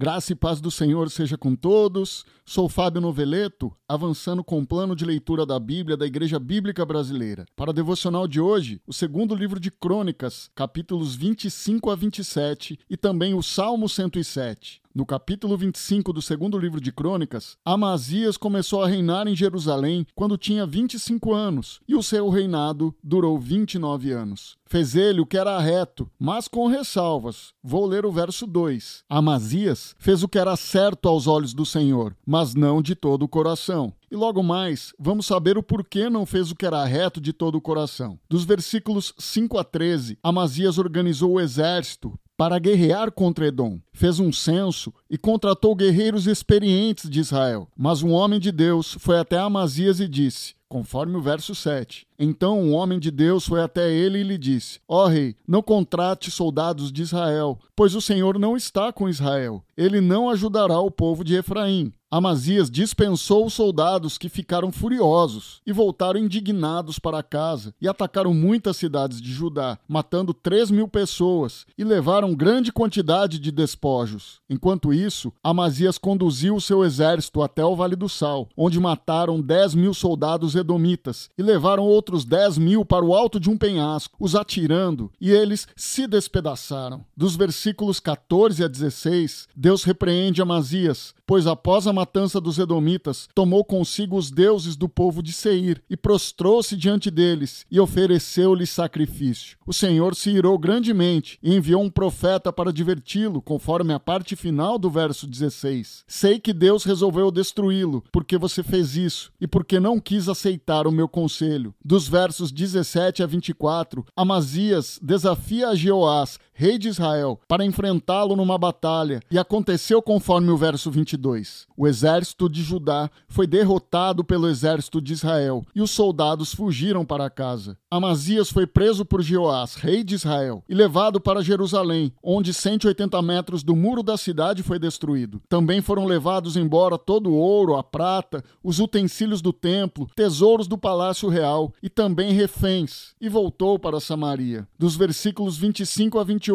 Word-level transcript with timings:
Graça 0.00 0.32
e 0.32 0.36
paz 0.36 0.60
do 0.60 0.70
Senhor 0.70 1.10
seja 1.10 1.36
com 1.36 1.56
todos. 1.56 2.24
Sou 2.44 2.68
Fábio 2.68 3.00
Noveleto, 3.00 3.76
avançando 3.88 4.44
com 4.44 4.60
o 4.60 4.64
plano 4.64 4.94
de 4.94 5.04
leitura 5.04 5.44
da 5.44 5.58
Bíblia 5.58 5.96
da 5.96 6.06
Igreja 6.06 6.38
Bíblica 6.38 6.86
Brasileira. 6.86 7.46
Para 7.56 7.70
o 7.70 7.72
devocional 7.72 8.28
de 8.28 8.40
hoje, 8.40 8.80
o 8.86 8.92
segundo 8.92 9.34
livro 9.34 9.58
de 9.58 9.72
Crônicas, 9.72 10.52
capítulos 10.54 11.16
25 11.16 11.90
a 11.90 11.96
27 11.96 12.78
e 12.88 12.96
também 12.96 13.34
o 13.34 13.42
Salmo 13.42 13.88
107. 13.88 14.80
No 14.94 15.04
capítulo 15.04 15.56
25 15.56 16.12
do 16.12 16.22
segundo 16.22 16.58
livro 16.58 16.80
de 16.80 16.90
Crônicas, 16.90 17.56
Amazias 17.64 18.36
começou 18.36 18.82
a 18.82 18.88
reinar 18.88 19.28
em 19.28 19.36
Jerusalém 19.36 20.06
quando 20.14 20.38
tinha 20.38 20.66
25 20.66 21.32
anos, 21.34 21.80
e 21.86 21.94
o 21.94 22.02
seu 22.02 22.28
reinado 22.30 22.94
durou 23.04 23.38
29 23.38 24.10
anos. 24.10 24.56
Fez 24.66 24.96
ele 24.96 25.20
o 25.20 25.26
que 25.26 25.36
era 25.36 25.58
reto, 25.60 26.10
mas 26.18 26.48
com 26.48 26.66
ressalvas. 26.66 27.52
Vou 27.62 27.86
ler 27.86 28.04
o 28.04 28.12
verso 28.12 28.46
2. 28.46 29.04
Amazias 29.08 29.94
fez 29.98 30.22
o 30.22 30.28
que 30.28 30.38
era 30.38 30.56
certo 30.56 31.08
aos 31.08 31.26
olhos 31.26 31.54
do 31.54 31.64
Senhor, 31.64 32.16
mas 32.26 32.54
não 32.54 32.82
de 32.82 32.94
todo 32.94 33.22
o 33.22 33.28
coração. 33.28 33.92
E 34.10 34.16
logo 34.16 34.42
mais, 34.42 34.94
vamos 34.98 35.26
saber 35.26 35.58
o 35.58 35.62
porquê 35.62 36.08
não 36.08 36.24
fez 36.24 36.50
o 36.50 36.56
que 36.56 36.66
era 36.66 36.84
reto 36.84 37.20
de 37.20 37.32
todo 37.32 37.56
o 37.56 37.60
coração. 37.60 38.18
Dos 38.28 38.44
versículos 38.44 39.14
5 39.18 39.58
a 39.58 39.64
13, 39.64 40.18
Amazias 40.22 40.78
organizou 40.78 41.32
o 41.32 41.40
exército 41.40 42.18
para 42.38 42.60
guerrear 42.60 43.10
contra 43.10 43.48
Edom. 43.48 43.80
Fez 43.92 44.20
um 44.20 44.32
censo 44.32 44.94
e 45.10 45.18
contratou 45.18 45.74
guerreiros 45.74 46.28
experientes 46.28 47.10
de 47.10 47.18
Israel. 47.18 47.68
Mas 47.76 48.00
um 48.00 48.12
homem 48.12 48.38
de 48.38 48.52
Deus 48.52 48.96
foi 49.00 49.18
até 49.18 49.36
Amazias 49.36 49.98
e 49.98 50.06
disse: 50.06 50.54
conforme 50.68 51.16
o 51.16 51.20
verso 51.20 51.52
7. 51.52 52.06
Então 52.18 52.60
um 52.60 52.74
homem 52.74 52.98
de 52.98 53.10
Deus 53.10 53.46
foi 53.46 53.62
até 53.62 53.92
ele 53.92 54.18
e 54.18 54.24
lhe 54.24 54.36
disse: 54.36 54.80
Ó 54.88 55.04
oh, 55.04 55.08
rei, 55.08 55.36
não 55.46 55.62
contrate 55.62 56.30
soldados 56.30 56.90
de 56.90 57.02
Israel, 57.02 57.58
pois 57.76 57.94
o 57.94 58.00
Senhor 58.00 58.38
não 58.38 58.56
está 58.56 58.92
com 58.92 59.08
Israel. 59.08 59.62
Ele 59.76 60.00
não 60.00 60.28
ajudará 60.28 60.80
o 60.80 60.90
povo 60.90 61.22
de 61.22 61.36
Efraim. 61.36 61.92
Amazias 62.10 62.70
dispensou 62.70 63.44
os 63.44 63.52
soldados 63.52 64.16
que 64.16 64.30
ficaram 64.30 64.72
furiosos 64.72 65.60
e 65.66 65.72
voltaram 65.72 66.18
indignados 66.18 66.98
para 66.98 67.22
casa 67.22 67.74
e 67.78 67.86
atacaram 67.86 68.32
muitas 68.32 68.78
cidades 68.78 69.20
de 69.20 69.30
Judá, 69.30 69.78
matando 69.86 70.32
três 70.32 70.70
mil 70.70 70.88
pessoas 70.88 71.66
e 71.76 71.84
levaram 71.84 72.34
grande 72.34 72.72
quantidade 72.72 73.38
de 73.38 73.52
despojos. 73.52 74.40
Enquanto 74.48 74.94
isso, 74.94 75.30
Amazias 75.44 75.98
conduziu 75.98 76.56
o 76.56 76.62
seu 76.62 76.82
exército 76.82 77.42
até 77.42 77.62
o 77.62 77.76
Vale 77.76 77.94
do 77.94 78.08
Sal, 78.08 78.48
onde 78.56 78.80
mataram 78.80 79.38
dez 79.38 79.74
mil 79.74 79.92
soldados 79.92 80.54
edomitas 80.54 81.28
e 81.36 81.42
levaram 81.42 81.84
outros 81.84 82.07
dez 82.24 82.58
mil 82.58 82.84
para 82.84 83.04
o 83.04 83.14
alto 83.14 83.38
de 83.38 83.50
um 83.50 83.56
penhasco, 83.56 84.16
os 84.18 84.34
atirando, 84.34 85.10
e 85.20 85.30
eles 85.30 85.66
se 85.76 86.06
despedaçaram. 86.06 87.04
Dos 87.16 87.36
versículos 87.36 88.00
14 88.00 88.64
a 88.64 88.68
16, 88.68 89.48
Deus 89.54 89.84
repreende 89.84 90.42
Amazias, 90.42 91.14
pois 91.28 91.46
após 91.46 91.86
a 91.86 91.92
matança 91.92 92.40
dos 92.40 92.58
Edomitas, 92.58 93.28
tomou 93.34 93.62
consigo 93.62 94.16
os 94.16 94.30
deuses 94.30 94.76
do 94.76 94.88
povo 94.88 95.22
de 95.22 95.30
Seir 95.30 95.82
e 95.90 95.94
prostrou-se 95.94 96.74
diante 96.74 97.10
deles 97.10 97.66
e 97.70 97.78
ofereceu-lhes 97.78 98.70
sacrifício. 98.70 99.58
O 99.66 99.72
Senhor 99.74 100.16
se 100.16 100.30
irou 100.30 100.58
grandemente 100.58 101.38
e 101.42 101.54
enviou 101.54 101.82
um 101.82 101.90
profeta 101.90 102.50
para 102.50 102.72
diverti-lo, 102.72 103.42
conforme 103.42 103.92
a 103.92 104.00
parte 104.00 104.34
final 104.34 104.78
do 104.78 104.88
verso 104.88 105.26
16. 105.26 106.04
Sei 106.08 106.40
que 106.40 106.54
Deus 106.54 106.84
resolveu 106.84 107.30
destruí-lo, 107.30 108.02
porque 108.10 108.38
você 108.38 108.62
fez 108.62 108.96
isso 108.96 109.30
e 109.38 109.46
porque 109.46 109.78
não 109.78 110.00
quis 110.00 110.30
aceitar 110.30 110.86
o 110.86 110.92
meu 110.92 111.06
conselho. 111.06 111.74
Dos 111.84 112.08
versos 112.08 112.50
17 112.50 113.22
a 113.22 113.26
24, 113.26 114.02
Amazias 114.16 114.98
desafia 115.02 115.68
a 115.68 115.74
Jeoás, 115.74 116.38
rei 116.58 116.76
de 116.76 116.88
Israel, 116.88 117.38
para 117.46 117.64
enfrentá-lo 117.64 118.34
numa 118.34 118.58
batalha, 118.58 119.20
e 119.30 119.38
aconteceu 119.38 120.02
conforme 120.02 120.50
o 120.50 120.56
verso 120.56 120.90
22. 120.90 121.68
O 121.76 121.86
exército 121.86 122.48
de 122.48 122.64
Judá 122.64 123.08
foi 123.28 123.46
derrotado 123.46 124.24
pelo 124.24 124.48
exército 124.48 125.00
de 125.00 125.12
Israel 125.12 125.64
e 125.72 125.80
os 125.80 125.92
soldados 125.92 126.52
fugiram 126.52 127.04
para 127.04 127.30
casa. 127.30 127.78
Amazias 127.88 128.50
foi 128.50 128.66
preso 128.66 129.04
por 129.04 129.22
Jeoás, 129.22 129.76
rei 129.76 130.02
de 130.02 130.16
Israel, 130.16 130.64
e 130.68 130.74
levado 130.74 131.20
para 131.20 131.44
Jerusalém, 131.44 132.12
onde 132.20 132.52
180 132.52 133.22
metros 133.22 133.62
do 133.62 133.76
muro 133.76 134.02
da 134.02 134.16
cidade 134.16 134.64
foi 134.64 134.80
destruído. 134.80 135.40
Também 135.48 135.80
foram 135.80 136.06
levados 136.06 136.56
embora 136.56 136.98
todo 136.98 137.30
o 137.30 137.36
ouro, 137.36 137.76
a 137.76 137.84
prata, 137.84 138.42
os 138.64 138.80
utensílios 138.80 139.40
do 139.40 139.52
templo, 139.52 140.08
tesouros 140.16 140.66
do 140.66 140.76
palácio 140.76 141.28
real 141.28 141.72
e 141.80 141.88
também 141.88 142.32
reféns, 142.32 143.14
e 143.20 143.28
voltou 143.28 143.78
para 143.78 144.00
Samaria. 144.00 144.66
Dos 144.76 144.96
versículos 144.96 145.56
25 145.56 146.18
a 146.18 146.24
28 146.24 146.47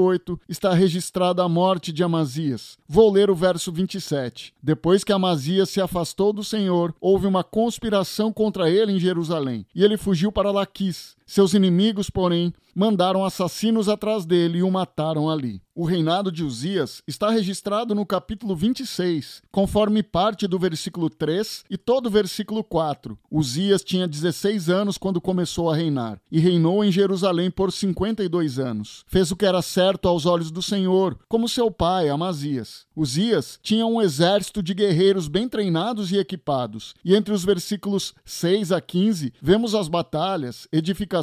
está 0.48 0.74
registrada 0.74 1.44
a 1.44 1.50
morte 1.50 1.92
de 1.92 2.04
Amazias. 2.04 2.78
Vou 2.88 3.12
ler 3.12 3.30
o 3.30 3.36
verso 3.36 3.72
27. 3.72 4.54
Depois 4.62 5.04
que 5.04 5.12
Amazias 5.12 5.70
se 5.70 5.82
afastou 5.82 6.34
do 6.34 6.44
Senhor, 6.44 6.94
houve 7.00 7.28
uma 7.28 7.44
conspiração 7.44 8.32
contra 8.32 8.70
ele 8.70 8.94
em 8.94 9.00
Jerusalém, 9.00 9.66
e 9.74 9.84
ele 9.84 9.98
fugiu 9.98 10.32
para 10.32 10.52
Laquis. 10.52 11.16
Seus 11.34 11.56
inimigos, 11.56 12.12
porém, 12.12 12.54
mandaram 12.76 13.26
assassinos 13.26 13.90
atrás 13.90 14.24
dele 14.24 14.60
e 14.60 14.64
o 14.64 14.70
mataram 14.70 15.28
ali. 15.28 15.60
O 15.76 15.86
reinado 15.86 16.32
de 16.32 16.44
Uzias 16.44 17.02
está 17.08 17.32
registrado 17.32 17.96
no 17.96 18.06
capítulo 18.06 18.56
26, 18.56 19.42
conforme 19.52 20.04
parte 20.04 20.48
do 20.48 20.60
versículo 20.60 21.10
3 21.10 21.64
e 21.68 21.78
todo 21.80 22.06
o 22.06 22.12
versículo 22.12 22.64
4. 22.64 23.18
Uzias 23.32 23.84
tinha 23.84 24.08
16 24.08 24.70
anos 24.70 25.00
quando 25.00 25.20
começou 25.20 25.72
a 25.72 25.76
reinar 25.76 26.22
e 26.32 26.40
reinou 26.40 26.86
em 26.86 26.92
Jerusalém 26.92 27.50
por 27.50 27.72
52 27.72 28.60
anos. 28.60 29.04
Fez 29.08 29.32
o 29.32 29.36
que 29.36 29.48
era 29.48 29.64
certo 29.64 30.08
aos 30.08 30.28
olhos 30.28 30.52
do 30.52 30.62
Senhor, 30.62 31.18
como 31.28 31.50
seu 31.50 31.72
pai, 31.72 32.10
Amazias. 32.10 32.86
Uzias 32.96 33.58
tinha 33.64 33.88
um 33.88 34.00
exército 34.00 34.62
de 34.62 34.76
guerreiros 34.76 35.28
bem 35.28 35.50
treinados 35.50 36.12
e 36.12 36.18
equipados, 36.18 36.94
e 37.04 37.16
entre 37.16 37.34
os 37.34 37.44
versículos 37.44 38.14
6 38.24 38.72
a 38.72 38.80
15 38.80 39.34
vemos 39.42 39.74
as 39.74 39.88
batalhas, 39.88 40.68
edificações 40.72 41.23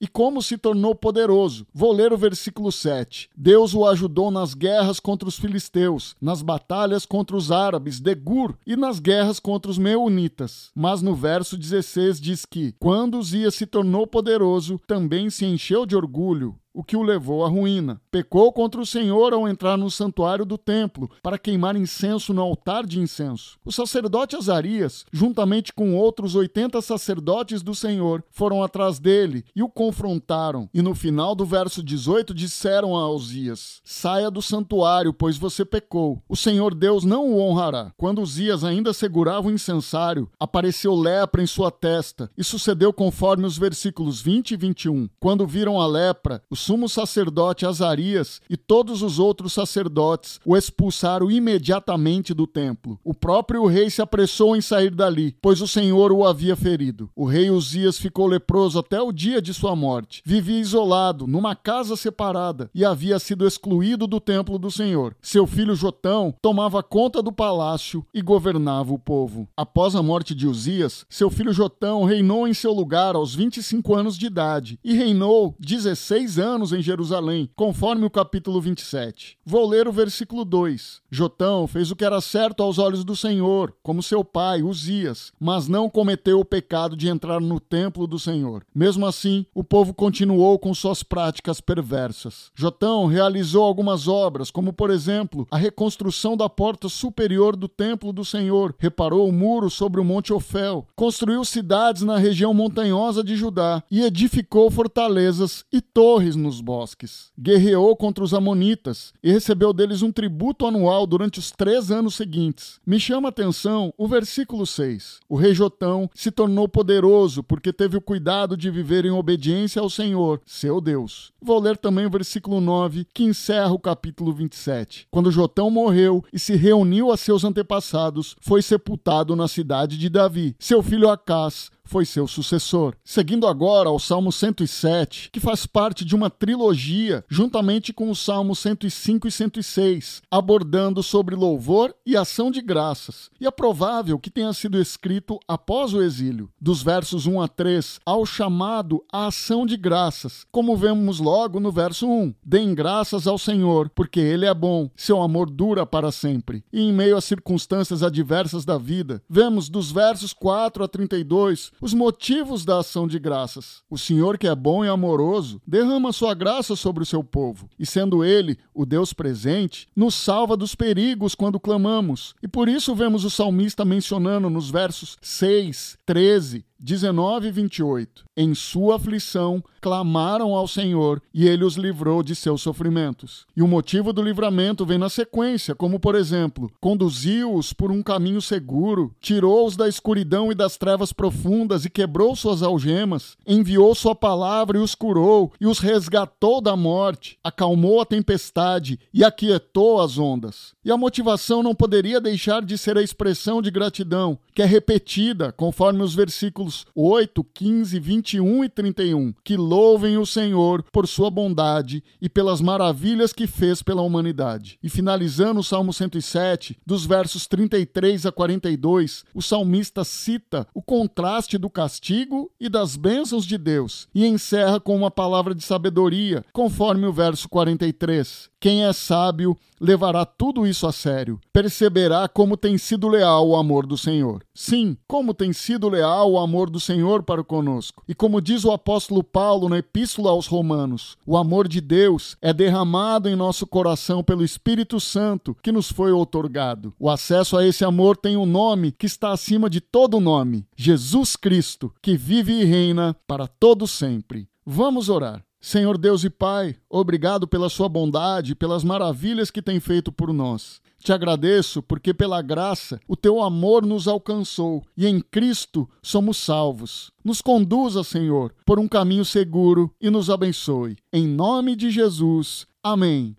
e 0.00 0.08
como 0.08 0.42
se 0.42 0.58
tornou 0.58 0.94
poderoso. 0.94 1.66
Vou 1.72 1.92
ler 1.92 2.12
o 2.12 2.18
versículo 2.18 2.72
7. 2.72 3.28
Deus 3.36 3.74
o 3.74 3.86
ajudou 3.86 4.30
nas 4.30 4.54
guerras 4.54 4.98
contra 4.98 5.28
os 5.28 5.38
filisteus, 5.38 6.16
nas 6.20 6.42
batalhas 6.42 7.06
contra 7.06 7.36
os 7.36 7.50
árabes 7.50 8.00
de 8.00 8.14
Gur 8.14 8.54
e 8.66 8.76
nas 8.76 8.98
guerras 8.98 9.38
contra 9.38 9.70
os 9.70 9.78
meunitas. 9.78 10.70
Mas 10.74 11.02
no 11.02 11.14
verso 11.14 11.56
16 11.56 12.20
diz 12.20 12.44
que, 12.44 12.74
quando 12.78 13.18
Uzias 13.18 13.54
se 13.54 13.66
tornou 13.66 14.06
poderoso, 14.06 14.80
também 14.86 15.30
se 15.30 15.44
encheu 15.44 15.86
de 15.86 15.94
orgulho 15.94 16.56
o 16.76 16.84
que 16.84 16.94
o 16.94 17.02
levou 17.02 17.42
à 17.42 17.48
ruína. 17.48 17.98
Pecou 18.10 18.52
contra 18.52 18.78
o 18.78 18.84
Senhor 18.84 19.32
ao 19.32 19.48
entrar 19.48 19.78
no 19.78 19.90
santuário 19.90 20.44
do 20.44 20.58
templo 20.58 21.10
para 21.22 21.38
queimar 21.38 21.74
incenso 21.74 22.34
no 22.34 22.42
altar 22.42 22.84
de 22.84 23.00
incenso. 23.00 23.58
O 23.64 23.72
sacerdote 23.72 24.36
Azarias, 24.36 25.06
juntamente 25.10 25.72
com 25.72 25.96
outros 25.96 26.34
80 26.34 26.82
sacerdotes 26.82 27.62
do 27.62 27.74
Senhor, 27.74 28.22
foram 28.30 28.62
atrás 28.62 28.98
dele 28.98 29.42
e 29.56 29.62
o 29.62 29.70
confrontaram. 29.70 30.68
E 30.74 30.82
no 30.82 30.94
final 30.94 31.34
do 31.34 31.46
verso 31.46 31.82
18 31.82 32.34
disseram 32.34 32.94
a 32.94 33.08
Uzias: 33.08 33.80
Saia 33.82 34.30
do 34.30 34.42
santuário, 34.42 35.14
pois 35.14 35.38
você 35.38 35.64
pecou. 35.64 36.22
O 36.28 36.36
Senhor 36.36 36.74
Deus 36.74 37.04
não 37.04 37.26
o 37.30 37.40
honrará. 37.40 37.90
Quando 37.96 38.20
Uzias 38.20 38.64
ainda 38.64 38.92
segurava 38.92 39.48
o 39.48 39.50
incensário, 39.50 40.28
apareceu 40.38 40.94
lepra 40.94 41.42
em 41.42 41.46
sua 41.46 41.70
testa, 41.70 42.30
e 42.36 42.44
sucedeu 42.44 42.92
conforme 42.92 43.46
os 43.46 43.56
versículos 43.56 44.20
20 44.20 44.50
e 44.50 44.56
21. 44.58 45.08
Quando 45.18 45.46
viram 45.46 45.80
a 45.80 45.86
lepra, 45.86 46.42
os 46.50 46.65
sumo 46.66 46.88
sacerdote 46.88 47.64
Azarias 47.64 48.40
e 48.50 48.56
todos 48.56 49.00
os 49.00 49.20
outros 49.20 49.52
sacerdotes 49.52 50.40
o 50.44 50.56
expulsaram 50.56 51.30
imediatamente 51.30 52.34
do 52.34 52.44
templo. 52.44 52.98
O 53.04 53.14
próprio 53.14 53.64
rei 53.66 53.88
se 53.88 54.02
apressou 54.02 54.56
em 54.56 54.60
sair 54.60 54.90
dali, 54.90 55.36
pois 55.40 55.60
o 55.60 55.68
Senhor 55.68 56.10
o 56.10 56.26
havia 56.26 56.56
ferido. 56.56 57.08
O 57.14 57.24
rei 57.24 57.50
Uzias 57.50 57.98
ficou 57.98 58.26
leproso 58.26 58.80
até 58.80 59.00
o 59.00 59.12
dia 59.12 59.40
de 59.40 59.54
sua 59.54 59.76
morte. 59.76 60.20
Vivia 60.24 60.58
isolado, 60.58 61.28
numa 61.28 61.54
casa 61.54 61.94
separada, 61.94 62.68
e 62.74 62.84
havia 62.84 63.20
sido 63.20 63.46
excluído 63.46 64.08
do 64.08 64.18
templo 64.18 64.58
do 64.58 64.68
Senhor. 64.68 65.14
Seu 65.22 65.46
filho 65.46 65.76
Jotão 65.76 66.34
tomava 66.42 66.82
conta 66.82 67.22
do 67.22 67.30
palácio 67.30 68.04
e 68.12 68.20
governava 68.20 68.92
o 68.92 68.98
povo. 68.98 69.48
Após 69.56 69.94
a 69.94 70.02
morte 70.02 70.34
de 70.34 70.48
Uzias, 70.48 71.06
seu 71.08 71.30
filho 71.30 71.52
Jotão 71.52 72.02
reinou 72.02 72.48
em 72.48 72.54
seu 72.54 72.72
lugar 72.72 73.14
aos 73.14 73.36
25 73.36 73.94
anos 73.94 74.18
de 74.18 74.26
idade 74.26 74.80
e 74.82 74.92
reinou 74.92 75.54
16 75.60 76.40
anos 76.40 76.55
anos 76.56 76.72
em 76.72 76.80
Jerusalém, 76.80 77.50
conforme 77.54 78.06
o 78.06 78.10
capítulo 78.10 78.62
27. 78.62 79.36
Vou 79.44 79.68
ler 79.68 79.86
o 79.86 79.92
versículo 79.92 80.42
2. 80.42 81.02
Jotão 81.10 81.66
fez 81.66 81.90
o 81.90 81.96
que 81.96 82.04
era 82.04 82.18
certo 82.22 82.62
aos 82.62 82.78
olhos 82.78 83.04
do 83.04 83.14
Senhor, 83.14 83.74
como 83.82 84.02
seu 84.02 84.24
pai, 84.24 84.62
Uzias, 84.62 85.32
mas 85.38 85.68
não 85.68 85.90
cometeu 85.90 86.40
o 86.40 86.44
pecado 86.44 86.96
de 86.96 87.08
entrar 87.08 87.40
no 87.40 87.60
templo 87.60 88.06
do 88.06 88.18
Senhor. 88.18 88.64
Mesmo 88.74 89.06
assim, 89.06 89.44
o 89.54 89.62
povo 89.62 89.92
continuou 89.92 90.58
com 90.58 90.72
suas 90.72 91.02
práticas 91.02 91.60
perversas. 91.60 92.50
Jotão 92.54 93.04
realizou 93.04 93.62
algumas 93.62 94.08
obras, 94.08 94.50
como 94.50 94.72
por 94.72 94.90
exemplo, 94.90 95.46
a 95.50 95.58
reconstrução 95.58 96.38
da 96.38 96.48
porta 96.48 96.88
superior 96.88 97.54
do 97.54 97.68
templo 97.68 98.14
do 98.14 98.24
Senhor, 98.24 98.74
reparou 98.78 99.28
o 99.28 99.32
muro 99.32 99.68
sobre 99.68 100.00
o 100.00 100.04
Monte 100.04 100.32
Ofel, 100.32 100.86
construiu 100.96 101.44
cidades 101.44 102.00
na 102.00 102.16
região 102.16 102.54
montanhosa 102.54 103.22
de 103.22 103.36
Judá 103.36 103.82
e 103.90 104.00
edificou 104.00 104.70
fortalezas 104.70 105.66
e 105.70 105.82
torres 105.82 106.34
nos 106.46 106.60
bosques. 106.60 107.30
Guerreou 107.38 107.94
contra 107.96 108.24
os 108.24 108.32
Amonitas 108.32 109.12
e 109.22 109.30
recebeu 109.30 109.72
deles 109.72 110.02
um 110.02 110.10
tributo 110.10 110.66
anual 110.66 111.06
durante 111.06 111.38
os 111.38 111.50
três 111.50 111.90
anos 111.90 112.14
seguintes. 112.14 112.80
Me 112.86 112.98
chama 112.98 113.28
a 113.28 113.30
atenção 113.30 113.92
o 113.98 114.06
versículo 114.06 114.66
6. 114.66 115.20
O 115.28 115.36
rei 115.36 115.52
Jotão 115.52 116.08
se 116.14 116.30
tornou 116.30 116.68
poderoso 116.68 117.42
porque 117.42 117.72
teve 117.72 117.96
o 117.96 118.00
cuidado 118.00 118.56
de 118.56 118.70
viver 118.70 119.04
em 119.04 119.10
obediência 119.10 119.82
ao 119.82 119.90
Senhor, 119.90 120.40
seu 120.46 120.80
Deus. 120.80 121.32
Vou 121.42 121.60
ler 121.60 121.76
também 121.76 122.06
o 122.06 122.10
versículo 122.10 122.60
9, 122.60 123.06
que 123.12 123.24
encerra 123.24 123.72
o 123.72 123.78
capítulo 123.78 124.32
27. 124.32 125.06
Quando 125.10 125.30
Jotão 125.30 125.70
morreu 125.70 126.24
e 126.32 126.38
se 126.38 126.56
reuniu 126.56 127.10
a 127.10 127.16
seus 127.16 127.44
antepassados, 127.44 128.36
foi 128.40 128.62
sepultado 128.62 129.34
na 129.34 129.48
cidade 129.48 129.98
de 129.98 130.08
Davi. 130.08 130.56
Seu 130.58 130.82
filho 130.82 131.10
Acás 131.10 131.70
foi 131.86 132.04
seu 132.04 132.26
sucessor. 132.26 132.94
Seguindo 133.04 133.46
agora 133.46 133.88
ao 133.88 133.98
Salmo 133.98 134.30
107, 134.32 135.30
que 135.32 135.40
faz 135.40 135.64
parte 135.64 136.04
de 136.04 136.14
uma 136.14 136.28
trilogia, 136.28 137.24
juntamente 137.28 137.92
com 137.92 138.10
os 138.10 138.18
Salmos 138.18 138.58
105 138.58 139.28
e 139.28 139.30
106, 139.30 140.22
abordando 140.30 141.02
sobre 141.02 141.34
louvor 141.34 141.94
e 142.04 142.16
ação 142.16 142.50
de 142.50 142.60
graças. 142.60 143.30
E 143.40 143.46
é 143.46 143.50
provável 143.50 144.18
que 144.18 144.30
tenha 144.30 144.52
sido 144.52 144.80
escrito 144.80 145.38
após 145.46 145.94
o 145.94 146.02
exílio, 146.02 146.50
dos 146.60 146.82
versos 146.82 147.26
1 147.26 147.40
a 147.40 147.48
3, 147.48 148.00
ao 148.04 148.26
chamado 148.26 149.04
à 149.12 149.26
ação 149.26 149.64
de 149.64 149.76
graças, 149.76 150.44
como 150.50 150.76
vemos 150.76 151.20
logo 151.20 151.60
no 151.60 151.70
verso 151.70 152.08
1. 152.08 152.34
Deem 152.44 152.74
graças 152.74 153.26
ao 153.26 153.38
Senhor, 153.38 153.88
porque 153.90 154.20
ele 154.20 154.46
é 154.46 154.54
bom, 154.54 154.90
seu 154.96 155.22
amor 155.22 155.48
dura 155.48 155.86
para 155.86 156.10
sempre. 156.10 156.64
E 156.72 156.80
em 156.80 156.92
meio 156.92 157.16
às 157.16 157.24
circunstâncias 157.24 158.02
adversas 158.02 158.64
da 158.64 158.76
vida, 158.76 159.22
vemos 159.28 159.68
dos 159.68 159.92
versos 159.92 160.32
4 160.32 160.82
a 160.82 160.88
32 160.88 161.70
os 161.80 161.94
motivos 161.94 162.64
da 162.64 162.78
ação 162.78 163.06
de 163.06 163.18
graças. 163.18 163.82
O 163.90 163.98
Senhor, 163.98 164.38
que 164.38 164.46
é 164.46 164.54
bom 164.54 164.84
e 164.84 164.88
amoroso, 164.88 165.60
derrama 165.66 166.12
sua 166.12 166.34
graça 166.34 166.76
sobre 166.76 167.02
o 167.02 167.06
seu 167.06 167.22
povo, 167.22 167.68
e 167.78 167.86
sendo 167.86 168.24
Ele 168.24 168.58
o 168.74 168.86
Deus 168.86 169.12
presente, 169.12 169.88
nos 169.94 170.14
salva 170.14 170.56
dos 170.56 170.74
perigos 170.74 171.34
quando 171.34 171.60
clamamos. 171.60 172.34
E 172.42 172.48
por 172.48 172.68
isso 172.68 172.94
vemos 172.94 173.24
o 173.24 173.30
salmista 173.30 173.84
mencionando 173.84 174.48
nos 174.48 174.70
versos 174.70 175.16
6, 175.20 175.98
13 176.04 176.64
19 176.78 177.48
e 177.48 177.50
28. 177.50 178.24
Em 178.36 178.54
sua 178.54 178.96
aflição, 178.96 179.64
clamaram 179.80 180.54
ao 180.54 180.68
Senhor 180.68 181.22
e 181.32 181.46
ele 181.46 181.64
os 181.64 181.76
livrou 181.76 182.22
de 182.22 182.34
seus 182.34 182.60
sofrimentos. 182.60 183.46
E 183.56 183.62
o 183.62 183.68
motivo 183.68 184.12
do 184.12 184.20
livramento 184.20 184.84
vem 184.84 184.98
na 184.98 185.08
sequência, 185.08 185.74
como 185.74 185.98
por 185.98 186.14
exemplo, 186.14 186.70
conduziu-os 186.80 187.72
por 187.72 187.90
um 187.90 188.02
caminho 188.02 188.42
seguro, 188.42 189.14
tirou-os 189.20 189.76
da 189.76 189.88
escuridão 189.88 190.52
e 190.52 190.54
das 190.54 190.76
trevas 190.76 191.12
profundas 191.12 191.84
e 191.84 191.90
quebrou 191.90 192.36
suas 192.36 192.62
algemas, 192.62 193.38
enviou 193.46 193.94
sua 193.94 194.14
palavra 194.14 194.76
e 194.76 194.80
os 194.80 194.94
curou 194.94 195.52
e 195.60 195.66
os 195.66 195.78
resgatou 195.78 196.60
da 196.60 196.76
morte, 196.76 197.38
acalmou 197.42 198.00
a 198.00 198.06
tempestade 198.06 198.98
e 199.14 199.24
aquietou 199.24 200.00
as 200.00 200.18
ondas. 200.18 200.74
E 200.84 200.90
a 200.90 200.96
motivação 200.96 201.62
não 201.62 201.74
poderia 201.74 202.20
deixar 202.20 202.62
de 202.62 202.76
ser 202.76 202.98
a 202.98 203.02
expressão 203.02 203.62
de 203.62 203.70
gratidão, 203.70 204.38
que 204.54 204.62
é 204.62 204.66
repetida 204.66 205.52
conforme 205.52 206.02
os 206.02 206.14
versículos 206.14 206.65
versículos 206.66 206.86
8, 206.94 207.44
15, 207.44 208.00
21 208.00 208.64
e 208.64 208.68
31, 208.68 209.34
que 209.44 209.56
louvem 209.56 210.18
o 210.18 210.26
Senhor 210.26 210.84
por 210.92 211.06
sua 211.06 211.30
bondade 211.30 212.02
e 212.20 212.28
pelas 212.28 212.60
maravilhas 212.60 213.32
que 213.32 213.46
fez 213.46 213.82
pela 213.82 214.02
humanidade. 214.02 214.78
E 214.82 214.88
finalizando 214.88 215.60
o 215.60 215.64
Salmo 215.64 215.92
107, 215.92 216.76
dos 216.84 217.06
versos 217.06 217.46
33 217.46 218.26
a 218.26 218.32
42, 218.32 219.24
o 219.34 219.40
salmista 219.40 220.04
cita 220.04 220.66
o 220.74 220.82
contraste 220.82 221.56
do 221.56 221.70
castigo 221.70 222.50
e 222.60 222.68
das 222.68 222.96
bênçãos 222.96 223.46
de 223.46 223.56
Deus 223.56 224.08
e 224.14 224.26
encerra 224.26 224.80
com 224.80 224.96
uma 224.96 225.10
palavra 225.10 225.54
de 225.54 225.64
sabedoria, 225.64 226.44
conforme 226.52 227.06
o 227.06 227.12
verso 227.12 227.48
43. 227.48 228.50
Quem 228.66 228.84
é 228.84 228.92
sábio 228.92 229.56
levará 229.80 230.26
tudo 230.26 230.66
isso 230.66 230.88
a 230.88 230.92
sério. 230.92 231.38
Perceberá 231.52 232.26
como 232.26 232.56
tem 232.56 232.76
sido 232.76 233.06
leal 233.06 233.48
o 233.48 233.54
amor 233.54 233.86
do 233.86 233.96
Senhor. 233.96 234.42
Sim, 234.52 234.96
como 235.06 235.32
tem 235.32 235.52
sido 235.52 235.88
leal 235.88 236.32
o 236.32 236.36
amor 236.36 236.68
do 236.68 236.80
Senhor 236.80 237.22
para 237.22 237.44
conosco. 237.44 238.02
E 238.08 238.12
como 238.12 238.40
diz 238.40 238.64
o 238.64 238.72
apóstolo 238.72 239.22
Paulo 239.22 239.68
na 239.68 239.78
Epístola 239.78 240.32
aos 240.32 240.48
Romanos, 240.48 241.16
o 241.24 241.36
amor 241.36 241.68
de 241.68 241.80
Deus 241.80 242.36
é 242.42 242.52
derramado 242.52 243.28
em 243.28 243.36
nosso 243.36 243.68
coração 243.68 244.24
pelo 244.24 244.42
Espírito 244.42 244.98
Santo 244.98 245.56
que 245.62 245.70
nos 245.70 245.88
foi 245.88 246.10
outorgado. 246.10 246.92
O 246.98 247.08
acesso 247.08 247.56
a 247.56 247.64
esse 247.64 247.84
amor 247.84 248.16
tem 248.16 248.36
um 248.36 248.46
nome 248.46 248.90
que 248.90 249.06
está 249.06 249.30
acima 249.30 249.70
de 249.70 249.80
todo 249.80 250.18
nome: 250.18 250.66
Jesus 250.76 251.36
Cristo, 251.36 251.94
que 252.02 252.16
vive 252.16 252.52
e 252.52 252.64
reina 252.64 253.16
para 253.28 253.46
todo 253.46 253.86
sempre. 253.86 254.48
Vamos 254.66 255.08
orar. 255.08 255.45
Senhor 255.66 255.98
Deus 255.98 256.22
e 256.22 256.30
Pai, 256.30 256.76
obrigado 256.88 257.48
pela 257.48 257.68
sua 257.68 257.88
bondade, 257.88 258.54
pelas 258.54 258.84
maravilhas 258.84 259.50
que 259.50 259.60
tem 259.60 259.80
feito 259.80 260.12
por 260.12 260.32
nós. 260.32 260.80
Te 261.00 261.12
agradeço 261.12 261.82
porque, 261.82 262.14
pela 262.14 262.40
graça, 262.40 263.00
o 263.08 263.16
teu 263.16 263.42
amor 263.42 263.84
nos 263.84 264.06
alcançou 264.06 264.84
e 264.96 265.08
em 265.08 265.18
Cristo 265.18 265.90
somos 266.00 266.36
salvos. 266.36 267.10
Nos 267.24 267.42
conduza, 267.42 268.04
Senhor, 268.04 268.54
por 268.64 268.78
um 268.78 268.86
caminho 268.86 269.24
seguro 269.24 269.92
e 270.00 270.08
nos 270.08 270.30
abençoe. 270.30 270.98
Em 271.12 271.26
nome 271.26 271.74
de 271.74 271.90
Jesus. 271.90 272.64
Amém. 272.80 273.34